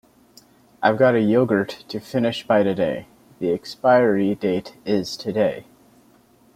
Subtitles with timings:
[0.81, 3.05] I've got a yoghurt to finish by today,
[3.37, 5.65] the expiry date is today.